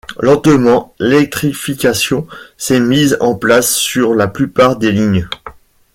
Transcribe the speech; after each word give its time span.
Lentement, 0.17 0.95
l'électrification 0.97 2.25
s'est 2.57 2.79
mise 2.79 3.17
en 3.19 3.35
place 3.35 3.75
sur 3.75 4.15
la 4.15 4.27
plupart 4.27 4.77
des 4.77 4.91
lignes. 4.91 5.27